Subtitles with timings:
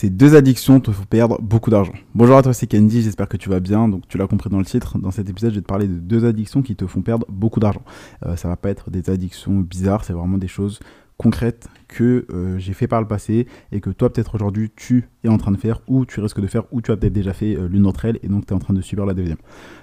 [0.00, 1.94] Ces deux addictions te font perdre beaucoup d'argent.
[2.14, 3.88] Bonjour à toi, c'est Candy, j'espère que tu vas bien.
[3.88, 5.94] Donc tu l'as compris dans le titre, dans cet épisode, je vais te parler de
[5.94, 7.82] deux addictions qui te font perdre beaucoup d'argent.
[8.24, 10.78] Euh, ça va pas être des addictions bizarres, c'est vraiment des choses
[11.16, 15.28] concrètes que euh, j'ai fait par le passé et que toi peut-être aujourd'hui tu es
[15.28, 17.56] en train de faire ou tu risques de faire ou tu as peut-être déjà fait
[17.56, 19.38] euh, l'une d'entre elles et donc tu es en train de subir la deuxième.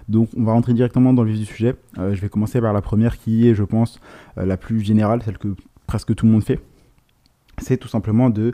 [0.08, 1.76] Donc on va rentrer directement dans le vif du sujet.
[1.98, 4.00] je vais commencer par la première qui est je pense
[4.38, 5.56] la plus générale, celle que
[5.88, 6.62] presque tout le monde fait
[7.66, 8.52] c'est tout simplement euh,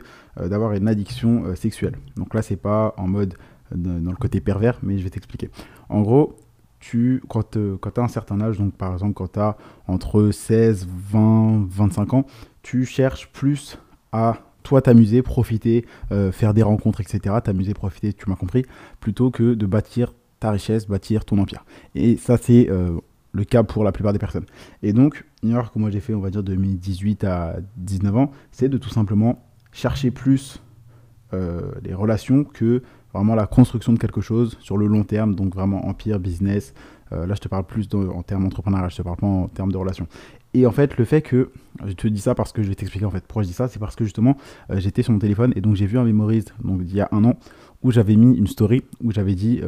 [0.48, 1.98] d'avoir une addiction euh, sexuelle.
[2.16, 3.34] Donc là, c'est pas en mode
[3.72, 5.50] euh, dans le côté pervers, mais je vais t'expliquer.
[5.88, 6.36] En gros,
[6.80, 10.88] tu, quand, tu as un certain âge, donc par exemple quand tu as entre 16,
[11.12, 12.26] 20, 25 ans,
[12.62, 13.78] tu cherches plus
[14.10, 15.84] à toi t'amuser, profiter,
[16.32, 17.36] faire des rencontres, etc.
[17.42, 18.64] T'amuser, profiter, tu m'as compris,
[19.00, 21.64] plutôt que de bâtir ta richesse, bâtir ton empire.
[21.94, 22.68] Et ça, c'est
[23.32, 24.46] le cas pour la plupart des personnes.
[24.82, 28.16] Et donc, une erreur que moi j'ai fait, on va dire de 2018 à 19
[28.16, 30.60] ans, c'est de tout simplement chercher plus
[31.32, 32.82] euh, les relations que
[33.14, 36.74] vraiment la construction de quelque chose sur le long terme, donc vraiment empire, business.
[37.12, 39.72] Euh, là, je te parle plus en termes entrepreneurial, je te parle pas en termes
[39.72, 40.06] de relations.
[40.54, 41.50] Et en fait, le fait que,
[41.86, 43.68] je te dis ça parce que je vais t'expliquer en fait pourquoi je dis ça,
[43.68, 44.36] c'est parce que justement,
[44.70, 47.08] euh, j'étais sur mon téléphone et donc j'ai vu un Memories, donc il y a
[47.12, 47.38] un an,
[47.82, 49.60] où j'avais mis une story où j'avais dit,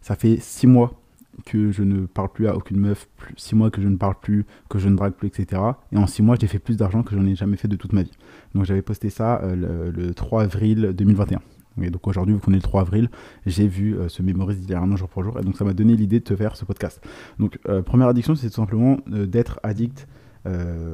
[0.00, 1.03] ça fait six mois
[1.46, 4.14] que je ne parle plus à aucune meuf, plus, six mois que je ne parle
[4.20, 5.60] plus, que je ne drague plus, etc.
[5.92, 7.92] Et en six mois, j'ai fait plus d'argent que j'en ai jamais fait de toute
[7.92, 8.12] ma vie.
[8.54, 11.40] Donc j'avais posté ça euh, le, 3 avril 2021.
[11.82, 13.10] Et donc aujourd'hui, vous connaissez le 3 avril,
[13.46, 15.38] j'ai vu euh, ce mémorise il y a un an jour pour jour.
[15.38, 17.04] Et donc ça m'a donné l'idée de te faire ce podcast.
[17.38, 20.06] Donc euh, première addiction, c'est tout simplement d'être addict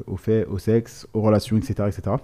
[0.07, 1.73] au fait, au sexe, aux relations, etc.
[1.85, 2.15] etc.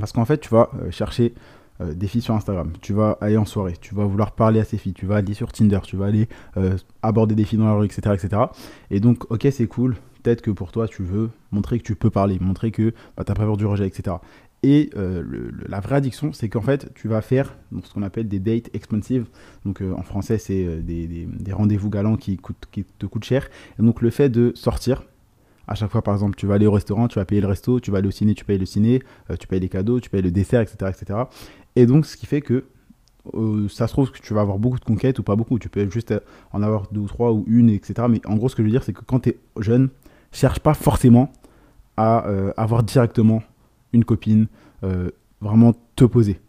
[0.00, 1.34] Parce qu'en fait, tu vas chercher
[1.82, 4.64] euh, des filles sur Instagram, tu vas aller en soirée, tu vas vouloir parler à
[4.64, 7.66] ces filles, tu vas aller sur Tinder, tu vas aller euh, aborder des filles dans
[7.66, 8.00] la rue, etc.
[8.14, 8.42] etc.
[8.90, 12.10] Et donc, ok, c'est cool, peut-être que pour toi, tu veux montrer que tu peux
[12.10, 14.16] parler, montrer que bah, tu n'as pas peur du rejet, etc.
[14.62, 18.38] Et euh, la vraie addiction, c'est qu'en fait, tu vas faire ce qu'on appelle des
[18.38, 19.26] dates expensive.
[19.64, 22.38] Donc en français, c'est des, rendez-vous galants qui,
[22.70, 23.48] qui te coûtent cher.
[23.80, 25.02] Et donc le fait de sortir,
[25.72, 27.80] à chaque fois, par exemple, tu vas aller au restaurant, tu vas payer le resto,
[27.80, 29.02] tu vas aller au ciné, tu payes le ciné,
[29.40, 30.90] tu payes les cadeaux, tu payes le dessert, etc.
[30.90, 31.20] etc.
[31.76, 32.64] Et donc, ce qui fait que
[33.34, 35.58] euh, ça se trouve que tu vas avoir beaucoup de conquêtes ou pas beaucoup.
[35.58, 36.14] Tu peux juste
[36.52, 38.06] en avoir deux ou trois ou une, etc.
[38.10, 39.88] Mais en gros, ce que je veux dire, c'est que quand tu es jeune,
[40.30, 41.32] cherche pas forcément
[41.96, 43.42] à euh, avoir directement
[43.92, 44.46] une copine,
[44.84, 46.40] euh, vraiment te poser.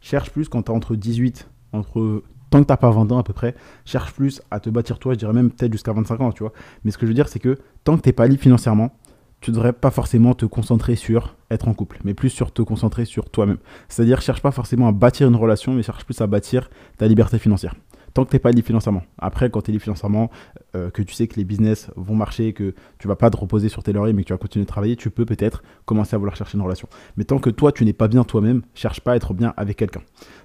[0.00, 3.22] Cherche plus quand tu as entre 18, entre tant que t'as pas 20 ans à
[3.22, 6.32] peu près, cherche plus à te bâtir toi, je dirais même peut-être jusqu'à 25 ans,
[6.32, 6.52] tu vois.
[6.84, 8.92] Mais ce que je veux dire, c'est que tant que t'es pas libre financièrement,
[9.40, 13.06] tu devrais pas forcément te concentrer sur être en couple, mais plus sur te concentrer
[13.06, 13.58] sur toi-même.
[13.88, 16.68] C'est-à-dire, cherche pas forcément à bâtir une relation, mais cherche plus à bâtir
[16.98, 17.74] ta liberté financière
[18.14, 19.02] tant que tu n'es pas libre financièrement.
[19.18, 20.30] Après, quand tu es libre financièrement,
[20.74, 23.68] euh, que tu sais que les business vont marcher, que tu vas pas te reposer
[23.68, 26.18] sur tes lauriers, mais que tu vas continuer de travailler, tu peux peut-être commencer à
[26.18, 26.88] vouloir chercher une relation.
[27.16, 29.76] Mais tant que toi, tu n'es pas bien toi-même, cherche pas à être bien avec
[29.76, 30.02] quelqu'un.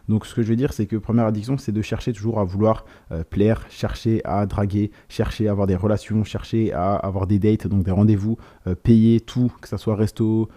[0.08, 2.44] Donc, ce que je veux dire, c'est que première addiction, c'est de chercher toujours à
[2.44, 7.40] vouloir euh, plaire, chercher à draguer, chercher à avoir des relations, chercher à avoir des
[7.40, 8.38] dates, donc des rendez-vous,
[8.68, 10.50] euh, payer tout, que ce soit resto,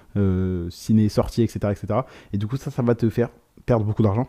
[0.71, 2.01] ciné, sortie, etc., etc.
[2.33, 3.29] Et du coup, ça, ça va te faire
[3.67, 4.29] perdre beaucoup d'argent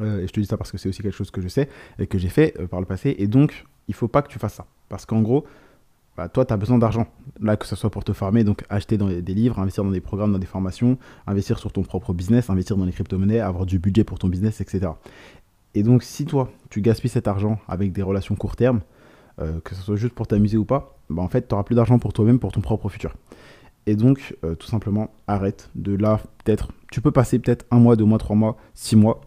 [0.00, 1.68] euh, et je te dis ça parce que c'est aussi quelque chose que je sais
[1.98, 3.14] et que j'ai fait euh, par le passé.
[3.18, 4.66] Et donc, il faut pas que tu fasses ça.
[4.88, 5.44] Parce qu'en gros,
[6.16, 7.06] bah, toi, tu as besoin d'argent.
[7.40, 10.32] Là, que ce soit pour te former, donc acheter des livres, investir dans des programmes,
[10.32, 14.04] dans des formations, investir sur ton propre business, investir dans les crypto-monnaies, avoir du budget
[14.04, 14.92] pour ton business, etc.
[15.74, 18.80] Et donc, si toi, tu gaspilles cet argent avec des relations court terme,
[19.40, 21.74] euh, que ce soit juste pour t'amuser ou pas, bah, en fait, tu n'auras plus
[21.74, 23.14] d'argent pour toi-même, pour ton propre futur.
[23.86, 28.04] Et donc, tout simplement, arrête de là, peut-être, tu peux passer peut-être un mois, deux
[28.04, 29.20] mois, trois mois, six mois,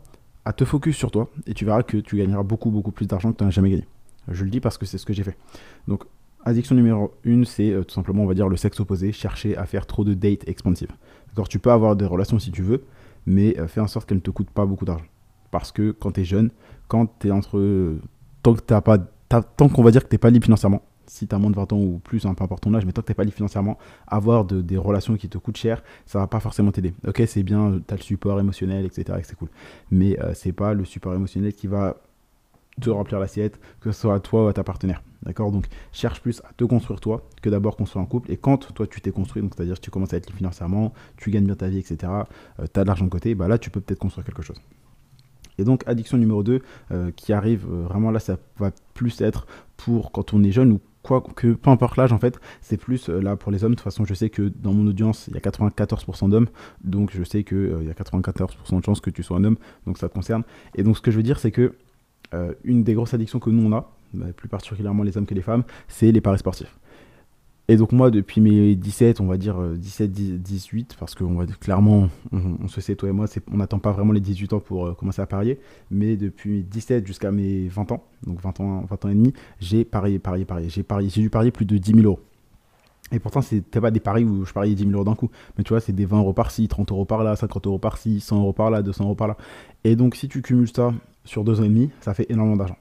[0.45, 3.31] à te focus sur toi et tu verras que tu gagneras beaucoup, beaucoup plus d'argent
[3.33, 3.87] que tu n'as jamais gagné.
[4.27, 5.37] Je le dis parce que c'est ce que j'ai fait.
[5.87, 6.03] Donc,
[6.45, 9.65] addiction numéro une, c'est euh, tout simplement, on va dire, le sexe opposé, chercher à
[9.65, 10.91] faire trop de dates expansives.
[11.29, 12.83] D'accord Tu peux avoir des relations si tu veux,
[13.25, 15.05] mais euh, fais en sorte qu'elles ne te coûtent pas beaucoup d'argent.
[15.51, 16.51] Parce que quand tu es jeune,
[16.87, 17.97] quand tu es entre.
[18.43, 18.97] tant que t'as pas.
[18.97, 21.55] tant qu'on va dire que tu n'es pas libre financièrement, si tu as moins de
[21.55, 23.23] 20 ans ou plus, hein, peu importe ton âge, mais tant que tu n'es pas
[23.23, 23.77] libre financièrement,
[24.07, 26.93] avoir des relations qui te coûtent cher, ça va pas forcément t'aider.
[27.07, 29.49] Ok, c'est bien, tu as le support émotionnel, etc., c'est cool.
[29.91, 31.97] Mais euh, c'est pas le support émotionnel qui va
[32.81, 35.01] te remplir l'assiette, que ce soit à toi ou à ta partenaire.
[35.23, 35.51] D'accord?
[35.51, 38.31] Donc, cherche plus à te construire toi que d'abord construire un couple.
[38.31, 40.93] Et quand toi, tu t'es construit, donc c'est-à-dire que tu commences à être libre financièrement,
[41.17, 42.11] tu gagnes bien ta vie, etc.,
[42.73, 44.57] tu as de l'argent de côté, bah là, tu peux peut-être construire quelque chose.
[45.57, 46.61] Et donc, addiction numéro 2,
[46.91, 49.47] euh, qui arrive euh, vraiment là, ça va plus être
[49.77, 53.09] pour quand on est jeune ou quoi que peu importe l'âge en fait, c'est plus
[53.09, 53.71] euh, là pour les hommes.
[53.71, 56.47] De toute façon, je sais que dans mon audience, il y a 94% d'hommes,
[56.83, 59.57] donc je sais qu'il il y a 94% de chances que tu sois un homme,
[59.85, 60.43] donc ça te concerne.
[60.75, 61.73] Et donc, ce que je veux dire, c'est que
[62.65, 63.89] une des grosses addictions que nous on a,
[64.35, 66.75] plus particulièrement les hommes que les femmes, c'est les paris sportifs.
[67.67, 72.09] Et donc moi, depuis mes 17, on va dire 17, 18, parce qu'on va clairement,
[72.31, 74.93] on, se sait, toi et moi, on n'attend pas vraiment les 18 ans pour euh,
[74.93, 75.59] commencer à parier,
[75.89, 79.83] mais depuis 17 jusqu'à mes 20 ans, donc 20 ans, 20 ans et demi, j'ai
[79.83, 80.69] parié, parié, parié.
[80.69, 82.19] J'ai parié, j'ai dû parier plus de 10 000 euros.
[83.11, 85.31] Et pourtant, c'était pas des paris où je pariais 10 000 euros d'un coup.
[85.57, 88.39] Mais tu vois, c'est des 20 euros par-ci, 30 euros par-là, 50 euros par-ci, 100
[88.39, 89.37] euros par-là, 200 euros par-là.
[89.83, 92.77] Et donc, si tu cumules ça sur deux ans et demi, ça fait énormément d'argent.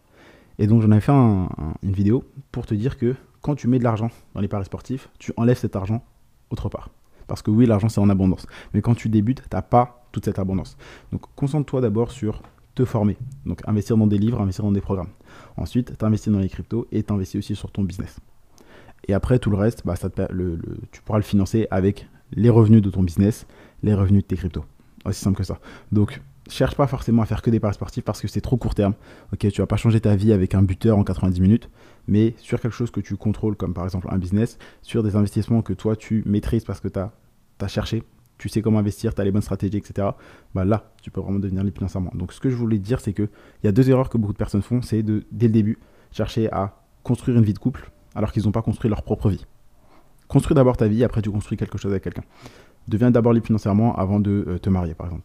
[0.59, 3.85] Et donc, j'en avais fait une vidéo pour te dire que quand tu mets de
[3.85, 6.03] l'argent dans les paris sportifs, tu enlèves cet argent
[6.49, 6.89] autre part.
[7.27, 8.47] Parce que oui, l'argent, c'est en abondance.
[8.73, 10.79] Mais quand tu débutes, tu n'as pas toute cette abondance.
[11.13, 12.41] Donc, concentre-toi d'abord sur
[12.75, 13.19] te former.
[13.45, 15.11] Donc, investir dans des livres, investir dans des programmes.
[15.59, 18.19] Ensuite, tu investis dans les cryptos et tu investis aussi sur ton business.
[19.09, 20.59] Et après, tout le reste, bah, ça le,
[20.91, 23.47] tu pourras le financer avec les revenus de ton business,
[23.83, 24.65] les revenus de tes cryptos.
[25.05, 25.59] Aussi simple que ça.
[25.93, 28.75] Donc, cherche pas forcément à faire que des paris sportifs parce que c'est trop court
[28.75, 28.95] terme.
[29.33, 31.71] Ok, tu vas pas changer ta vie avec un buteur en 90 minutes,
[32.07, 35.63] mais sur quelque chose que tu contrôles, comme par exemple un business, sur des investissements
[35.63, 38.03] que toi tu maîtrises parce que tu as, cherché,
[38.39, 40.09] tu sais comment investir, tu as les bonnes stratégies, etc.
[40.55, 42.11] Bah là, tu peux vraiment devenir libre financièrement.
[42.15, 43.29] Donc ce que je voulais dire, c'est qu'il
[43.63, 45.79] y a deux erreurs que beaucoup de personnes font, c'est de, dès le début,
[46.13, 49.47] chercher à construire une vie de couple alors qu'ils n'ont pas construit leur propre vie.
[50.29, 52.25] Construis d'abord ta vie, après tu construis quelque chose avec quelqu'un.
[52.89, 55.25] Deviens d'abord libre financièrement avant de euh, te marier, par exemple.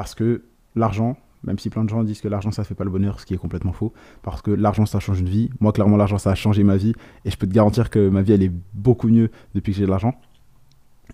[0.00, 0.44] Parce que
[0.76, 3.26] l'argent, même si plein de gens disent que l'argent ça fait pas le bonheur, ce
[3.26, 3.92] qui est complètement faux,
[4.22, 5.50] parce que l'argent ça change une vie.
[5.60, 6.94] Moi clairement l'argent ça a changé ma vie
[7.26, 9.84] et je peux te garantir que ma vie elle est beaucoup mieux depuis que j'ai
[9.84, 10.18] de l'argent.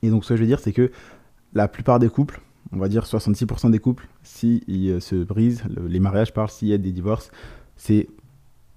[0.02, 0.92] Et donc ce que je veux dire c'est que
[1.52, 2.40] la plupart des couples,
[2.70, 6.68] on va dire 66% des couples, s'ils si euh, se brisent, les mariages parlent, s'il
[6.68, 7.32] y a des divorces,
[7.74, 8.08] c'est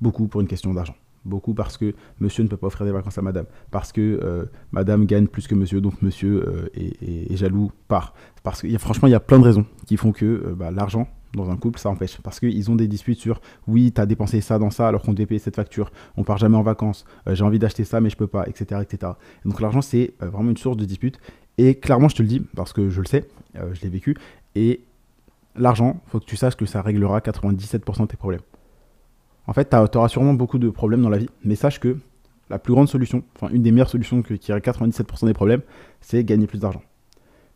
[0.01, 0.95] beaucoup pour une question d'argent.
[1.25, 3.45] Beaucoup parce que monsieur ne peut pas offrir des vacances à madame.
[3.71, 8.13] Parce que euh, madame gagne plus que monsieur, donc monsieur euh, est, jaloux, part.
[8.43, 11.07] Parce que franchement, il y a plein de raisons qui font que euh, bah, l'argent
[11.35, 12.17] dans un couple, ça empêche.
[12.21, 15.13] Parce qu'ils ont des disputes sur oui, tu as dépensé ça dans ça alors qu'on
[15.13, 18.17] devait payer cette facture, on part jamais en vacances, j'ai envie d'acheter ça mais je
[18.17, 18.81] peux pas, etc.
[18.81, 19.11] etc.
[19.45, 21.19] donc l'argent, c'est vraiment une source de dispute.
[21.59, 24.15] Et clairement, je te le dis, parce que je le sais, je l'ai vécu.
[24.55, 24.81] Et
[25.55, 28.41] l'argent, faut que tu saches que ça réglera 97% de tes problèmes.
[29.49, 31.97] En fait, tu auras sûrement beaucoup de problèmes dans la vie, mais sache que
[32.51, 35.61] la plus grande solution, enfin une des meilleures solutions qui règle 97% des problèmes,
[36.01, 36.83] c'est gagner plus d'argent.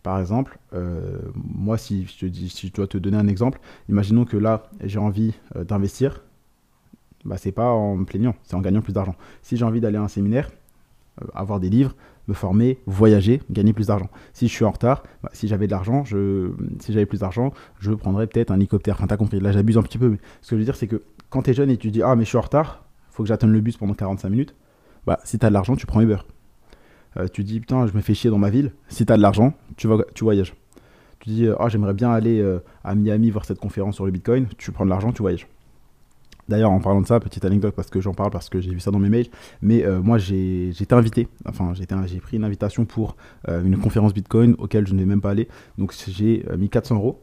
[0.02, 3.60] Par exemple, euh, moi, si je, dois te donner un exemple,
[3.90, 6.24] imaginons que là, j'ai envie euh, d'investir,
[7.26, 9.16] bah, c'est pas en me plaignant, c'est en gagnant plus d'argent.
[9.44, 10.50] Si j'ai envie d'aller à un séminaire,
[11.34, 11.96] avoir des livres,
[12.28, 14.10] me former, voyager, gagner plus d'argent.
[14.34, 17.52] Si je suis en retard, bah, si j'avais de l'argent, je, si j'avais plus d'argent,
[17.80, 18.96] je prendrais peut-être un hélicoptère.
[18.96, 19.40] Enfin, t'as compris.
[19.40, 20.10] Là, j'abuse un petit peu.
[20.10, 22.02] Mais ce que je veux dire, c'est que quand tu es jeune et tu dis
[22.02, 24.56] Ah, mais je suis en retard, faut que j'attende le bus pendant 45 minutes,
[25.06, 26.18] bah, si tu as de l'argent, tu prends Uber.
[27.18, 28.72] Euh, tu dis Putain, je me fais chier dans ma ville.
[28.88, 30.56] Si tu as de l'argent, tu, tu voyages.
[31.20, 34.48] Tu dis Ah, j'aimerais bien aller euh, à Miami voir cette conférence sur le Bitcoin.
[34.58, 35.48] Tu prends de l'argent, tu voyages.
[36.50, 38.80] D'ailleurs, en parlant de ça, petite anecdote parce que j'en parle parce que j'ai vu
[38.82, 39.28] ça dans mes mails,
[39.62, 43.16] mais euh, moi j'ai été invité, enfin j'ai pris une invitation pour
[43.48, 45.48] euh, une conférence Bitcoin auquel je n'ai même pas allé,
[45.78, 47.22] donc j'ai euh, mis 400 euros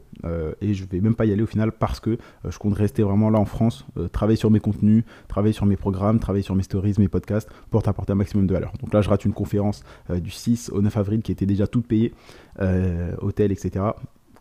[0.61, 3.31] et je vais même pas y aller au final parce que je compte rester vraiment
[3.31, 6.93] là en France, travailler sur mes contenus, travailler sur mes programmes, travailler sur mes stories,
[6.99, 8.71] mes podcasts pour t'apporter un maximum de valeur.
[8.81, 9.83] Donc là, je rate une conférence
[10.13, 12.13] du 6 au 9 avril qui était déjà toute payée,
[13.19, 13.83] hôtel, etc.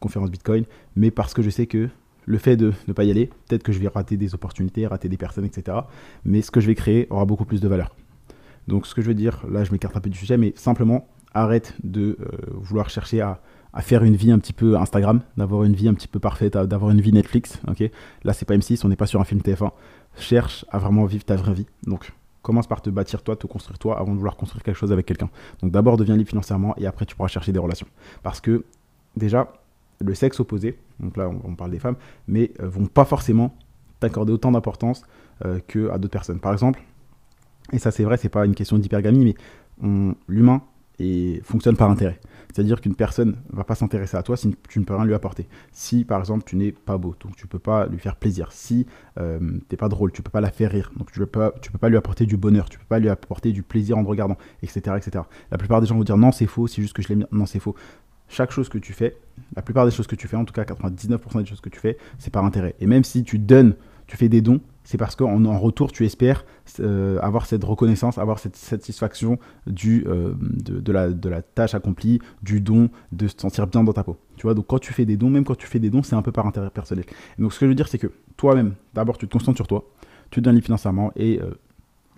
[0.00, 0.64] Conférence Bitcoin,
[0.96, 1.88] mais parce que je sais que
[2.30, 5.08] le fait de ne pas y aller, peut-être que je vais rater des opportunités, rater
[5.08, 5.78] des personnes, etc.
[6.24, 7.94] Mais ce que je vais créer aura beaucoup plus de valeur.
[8.68, 11.08] Donc ce que je veux dire, là je m'écarte un peu du sujet, mais simplement
[11.34, 13.40] arrête de euh, vouloir chercher à,
[13.80, 16.90] faire une vie un petit peu Instagram, d'avoir une vie un petit peu parfaite, d'avoir
[16.92, 17.60] une vie Netflix.
[17.68, 17.90] ok?
[18.24, 19.70] Là c'est pas M6, on n'est pas sur un film TF1.
[20.16, 21.66] Cherche à vraiment vivre ta vraie vie.
[21.86, 24.92] Donc commence par te bâtir toi, te construire toi avant de vouloir construire quelque chose
[24.92, 25.30] avec quelqu'un.
[25.62, 27.88] Donc d'abord deviens libre financièrement et après tu pourras chercher des relations.
[28.22, 28.64] Parce que
[29.16, 29.52] déjà,
[30.00, 33.54] le sexe opposé, donc là on, parle des femmes, mais euh, vont pas forcément
[34.00, 35.02] t'accorder autant d'importance
[35.44, 36.40] euh, que à d'autres personnes.
[36.40, 36.82] Par exemple,
[37.72, 39.34] et ça c'est vrai, c'est pas une question d'hypergamie, mais
[40.28, 40.62] l'humain
[41.42, 42.20] fonctionne par intérêt.
[42.52, 45.48] C'est-à-dire qu'une personne va pas s'intéresser à toi si tu ne peux rien lui apporter.
[45.72, 48.50] Si par exemple tu n'es pas beau, donc tu peux pas lui faire plaisir.
[48.52, 48.86] Si
[49.18, 51.78] euh, tu n'es pas drôle, tu peux pas la faire rire, donc tu tu peux
[51.78, 54.36] pas lui apporter du bonheur, tu peux pas lui apporter du plaisir en te regardant,
[54.62, 55.24] etc., etc.
[55.50, 57.28] La plupart des gens vont dire non c'est faux, c'est juste que je l'aime bien.
[57.30, 57.74] Non c'est faux
[58.30, 59.16] chaque chose que tu fais,
[59.56, 61.80] la plupart des choses que tu fais, en tout cas 99% des choses que tu
[61.80, 62.74] fais, c'est par intérêt.
[62.80, 63.74] Et même si tu donnes,
[64.06, 66.44] tu fais des dons, c'est parce qu'en en retour, tu espères
[66.80, 72.20] euh, avoir cette reconnaissance, avoir cette satisfaction du, euh, de, la, de, la, tâche accomplie,
[72.42, 74.16] du don, de se sentir bien dans ta peau.
[74.36, 76.16] Tu vois, donc quand tu fais des dons, même quand tu fais des dons, c'est
[76.16, 77.04] un peu par intérêt personnel.
[77.38, 79.84] donc ce que je veux dire, c'est que toi-même, d'abord, tu te concentres sur toi,
[80.30, 81.54] tu te donnes financièrement et euh,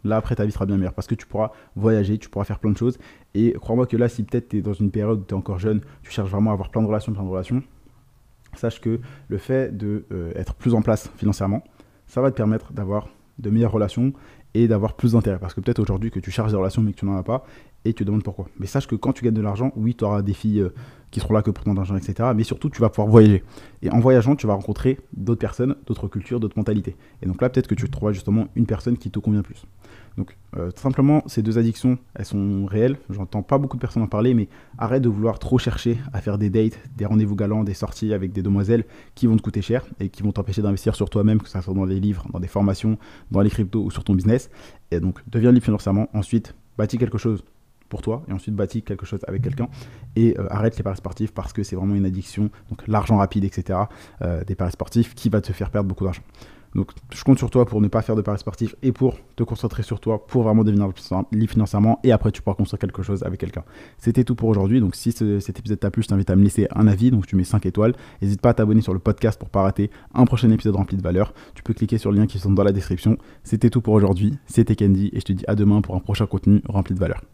[0.04, 2.58] là après ta vie sera bien meilleure parce que tu pourras voyager, tu pourras faire
[2.58, 2.98] plein de choses.
[3.34, 5.58] Et crois-moi que là, si peut-être tu es dans une période où tu es encore
[5.58, 7.62] jeune, tu cherches vraiment à avoir plein de relations, plein de relations,
[8.54, 11.62] sache que le fait d'être euh, plus en place financièrement,
[12.06, 14.12] ça va te permettre d'avoir de meilleures relations
[14.54, 15.38] et d'avoir plus d'intérêt.
[15.38, 17.44] Parce que peut-être aujourd'hui que tu cherches des relations mais que tu n'en as pas
[17.84, 18.46] et tu demandes pourquoi.
[18.58, 20.74] Mais sache que quand tu gagnes de l'argent, oui, tu auras des filles euh,
[21.10, 22.30] qui seront là que pour ton argent, etc.
[22.34, 23.42] Mais surtout, tu vas pouvoir voyager.
[23.82, 26.96] Et en voyageant, tu vas rencontrer d'autres personnes, d'autres cultures, d'autres mentalités.
[27.22, 29.66] Et donc là, peut-être que tu trouveras justement une personne qui te convient plus.
[30.16, 32.98] Donc, euh, simplement, ces deux addictions, elles sont réelles.
[33.10, 34.48] J'entends pas beaucoup de personnes en parler, mais
[34.78, 38.32] arrête de vouloir trop chercher à faire des dates, des rendez-vous galants, des sorties avec
[38.32, 38.84] des demoiselles
[39.14, 41.74] qui vont te coûter cher et qui vont t'empêcher d'investir sur toi-même, que ce soit
[41.74, 42.98] dans les livres, dans des formations,
[43.30, 44.50] dans les cryptos ou sur ton business.
[44.90, 46.08] Et donc, deviens libre financièrement.
[46.12, 47.42] Ensuite, bâtis quelque chose
[48.00, 49.68] toi et ensuite bâtis quelque chose avec quelqu'un
[50.16, 53.44] et euh, arrête les paris sportifs parce que c'est vraiment une addiction donc l'argent rapide
[53.44, 53.80] etc
[54.22, 56.22] euh, des paris sportifs qui va te faire perdre beaucoup d'argent
[56.74, 59.42] donc je compte sur toi pour ne pas faire de paris sportifs et pour te
[59.42, 60.88] concentrer sur toi pour vraiment devenir
[61.32, 63.64] libre financièrement et après tu pourras construire quelque chose avec quelqu'un.
[63.98, 64.80] C'était tout pour aujourd'hui.
[64.80, 67.10] Donc si cet épisode t'a plu, je t'invite à me laisser un avis.
[67.10, 67.94] Donc tu mets 5 étoiles.
[68.22, 71.02] N'hésite pas à t'abonner sur le podcast pour pas rater un prochain épisode rempli de
[71.02, 71.34] valeur.
[71.54, 73.18] Tu peux cliquer sur le lien qui sont dans la description.
[73.44, 74.38] C'était tout pour aujourd'hui.
[74.46, 77.22] C'était Candy et je te dis à demain pour un prochain contenu rempli de valeur.